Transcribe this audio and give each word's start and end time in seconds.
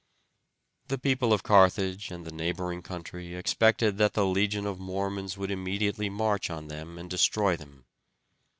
The 0.87 0.97
people 0.97 1.31
of 1.31 1.43
Carthage 1.43 2.09
and 2.09 2.25
the 2.25 2.31
neighboring 2.31 2.81
country 2.81 3.35
expected 3.35 3.99
that 3.99 4.13
the 4.13 4.25
Legion 4.25 4.65
of 4.65 4.79
the 4.79 4.83
Mormons 4.83 5.37
would 5.37 5.51
immediately 5.51 6.09
march 6.09 6.49
on 6.49 6.69
them 6.69 6.97
and 6.97 7.07
destroy 7.07 7.55
them. 7.55 7.85